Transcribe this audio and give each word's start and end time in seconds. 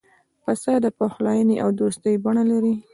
پسه 0.43 0.71
د 0.85 0.87
پخلاینې 0.99 1.55
او 1.63 1.69
دوستی 1.79 2.13
بڼه 2.23 2.43
لري. 2.51 2.73